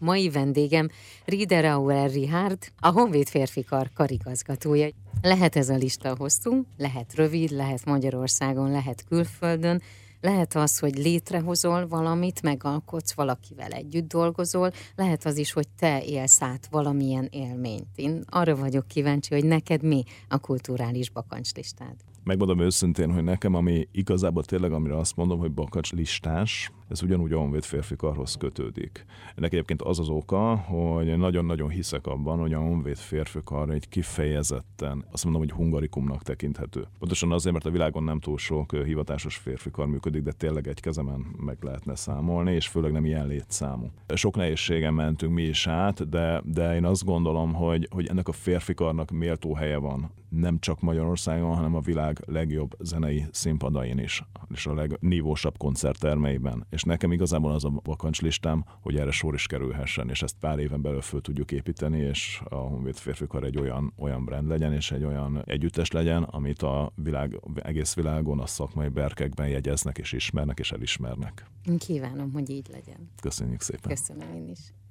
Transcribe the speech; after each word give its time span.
Mai 0.00 0.30
vendégem 0.30 0.88
Rieder 1.24 1.64
Auer 1.64 2.10
Richard, 2.10 2.58
a 2.80 2.90
Honvéd 2.90 3.28
férfi 3.28 3.64
kar 3.64 3.90
karigazgatója. 3.94 4.88
Lehet 5.22 5.56
ez 5.56 5.68
a 5.68 5.76
lista 5.76 6.16
hosszú, 6.18 6.66
lehet 6.76 7.14
rövid, 7.14 7.50
lehet 7.50 7.84
Magyarországon, 7.84 8.70
lehet 8.70 9.04
külföldön, 9.04 9.82
lehet 10.20 10.54
az, 10.54 10.78
hogy 10.78 10.96
létrehozol 10.96 11.86
valamit, 11.88 12.42
megalkotsz, 12.42 13.14
valakivel 13.14 13.70
együtt 13.70 14.08
dolgozol, 14.08 14.70
lehet 14.96 15.24
az 15.24 15.36
is, 15.36 15.52
hogy 15.52 15.68
te 15.78 16.02
élsz 16.04 16.42
át 16.42 16.68
valamilyen 16.70 17.28
élményt. 17.30 17.88
Én 17.94 18.24
arra 18.26 18.56
vagyok 18.56 18.86
kíváncsi, 18.86 19.34
hogy 19.34 19.44
neked 19.44 19.82
mi 19.82 20.02
a 20.28 20.38
kulturális 20.38 21.10
bakancslistád. 21.10 21.94
Megmondom 22.24 22.60
őszintén, 22.60 23.12
hogy 23.12 23.24
nekem, 23.24 23.54
ami 23.54 23.88
igazából 23.92 24.44
tényleg, 24.44 24.72
amire 24.72 24.96
azt 24.96 25.16
mondom, 25.16 25.38
hogy 25.38 25.52
bakacs 25.52 25.92
listás, 25.92 26.70
ez 26.88 27.02
ugyanúgy 27.02 27.32
a 27.32 27.38
honvéd 27.38 27.64
férfi 27.64 27.96
karhoz 27.96 28.34
kötődik. 28.34 29.04
Ennek 29.34 29.52
egyébként 29.52 29.82
az 29.82 29.98
az 29.98 30.08
oka, 30.08 30.56
hogy 30.56 31.16
nagyon-nagyon 31.18 31.68
hiszek 31.68 32.06
abban, 32.06 32.38
hogy 32.38 32.52
a 32.52 32.58
honvéd 32.58 32.96
férfi 32.96 33.38
kar 33.44 33.70
egy 33.70 33.88
kifejezetten, 33.88 35.04
azt 35.10 35.24
mondom, 35.24 35.42
hogy 35.42 35.50
hungarikumnak 35.50 36.22
tekinthető. 36.22 36.86
Pontosan 36.98 37.32
azért, 37.32 37.52
mert 37.52 37.66
a 37.66 37.70
világon 37.70 38.02
nem 38.02 38.20
túl 38.20 38.38
sok 38.38 38.72
hivatásos 38.84 39.36
férfi 39.36 39.70
kar 39.70 39.86
működik, 39.86 40.22
de 40.22 40.32
tényleg 40.32 40.66
egy 40.66 40.80
kezemen 40.80 41.26
meg 41.44 41.56
lehetne 41.60 41.94
számolni, 41.94 42.52
és 42.52 42.68
főleg 42.68 42.92
nem 42.92 43.04
ilyen 43.04 43.26
létszámú. 43.26 43.90
Sok 44.14 44.36
nehézségen 44.36 44.94
mentünk 44.94 45.32
mi 45.32 45.42
is 45.42 45.66
át, 45.66 46.08
de, 46.08 46.42
de 46.44 46.74
én 46.74 46.84
azt 46.84 47.04
gondolom, 47.04 47.54
hogy, 47.54 47.88
hogy 47.90 48.06
ennek 48.06 48.28
a 48.28 48.32
férfi 48.32 48.74
karnak 48.74 49.10
méltó 49.10 49.54
helye 49.54 49.76
van 49.76 50.10
nem 50.28 50.58
csak 50.58 50.80
Magyarországon, 50.80 51.54
hanem 51.54 51.74
a 51.74 51.80
világ 51.80 52.22
legjobb 52.26 52.76
zenei 52.80 53.24
színpadain 53.30 53.98
is, 53.98 54.24
és 54.54 54.66
a 54.66 54.74
legnívósabb 54.74 55.58
koncerttermeiben. 55.58 56.66
És 56.76 56.82
nekem 56.82 57.12
igazából 57.12 57.52
az 57.52 57.64
a 57.64 57.72
vakancslistám, 57.84 58.64
hogy 58.80 58.96
erre 58.96 59.10
sor 59.10 59.34
is 59.34 59.46
kerülhessen, 59.46 60.08
és 60.08 60.22
ezt 60.22 60.36
pár 60.40 60.58
éven 60.58 60.82
belül 60.82 61.00
föl 61.00 61.20
tudjuk 61.20 61.52
építeni, 61.52 61.98
és 61.98 62.40
a 62.48 62.54
Honvéd 62.54 62.96
Férfikar 62.96 63.44
egy 63.44 63.58
olyan, 63.58 63.92
olyan 63.98 64.24
brand 64.24 64.48
legyen, 64.48 64.72
és 64.72 64.90
egy 64.90 65.04
olyan 65.04 65.42
együttes 65.46 65.90
legyen, 65.90 66.22
amit 66.22 66.62
a 66.62 66.92
világ, 66.94 67.40
egész 67.54 67.94
világon 67.94 68.40
a 68.40 68.46
szakmai 68.46 68.88
berkekben 68.88 69.48
jegyeznek, 69.48 69.98
és 69.98 70.12
ismernek, 70.12 70.58
és 70.58 70.72
elismernek. 70.72 71.46
Kívánom, 71.78 72.32
hogy 72.32 72.50
így 72.50 72.68
legyen. 72.72 73.10
Köszönjük 73.20 73.60
szépen. 73.60 73.90
Köszönöm 73.90 74.34
én 74.34 74.48
is. 74.48 74.58